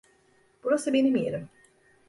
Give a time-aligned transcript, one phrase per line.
[0.63, 1.49] Burası benim yerim.